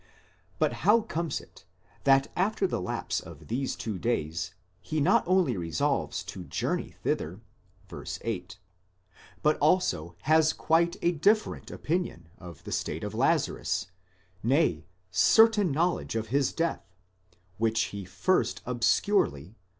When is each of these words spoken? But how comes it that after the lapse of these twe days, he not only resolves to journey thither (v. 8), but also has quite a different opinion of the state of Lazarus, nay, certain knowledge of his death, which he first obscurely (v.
But 0.57 0.73
how 0.81 1.01
comes 1.01 1.39
it 1.39 1.63
that 2.05 2.31
after 2.35 2.65
the 2.65 2.81
lapse 2.81 3.19
of 3.19 3.49
these 3.49 3.75
twe 3.75 3.99
days, 3.99 4.55
he 4.81 4.99
not 4.99 5.23
only 5.27 5.55
resolves 5.55 6.23
to 6.23 6.43
journey 6.43 6.95
thither 7.03 7.39
(v. 7.87 8.03
8), 8.21 8.57
but 9.43 9.59
also 9.59 10.15
has 10.23 10.53
quite 10.53 10.95
a 11.03 11.11
different 11.11 11.69
opinion 11.69 12.29
of 12.39 12.63
the 12.63 12.71
state 12.71 13.03
of 13.03 13.13
Lazarus, 13.13 13.91
nay, 14.41 14.87
certain 15.11 15.71
knowledge 15.71 16.15
of 16.15 16.29
his 16.29 16.51
death, 16.51 16.95
which 17.59 17.81
he 17.93 18.03
first 18.03 18.63
obscurely 18.65 19.49
(v. 19.49 19.55